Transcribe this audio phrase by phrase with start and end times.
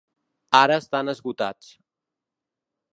[0.59, 1.71] Ara estan esgotats.